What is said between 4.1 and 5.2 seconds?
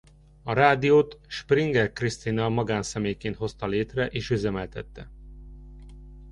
üzemeltette.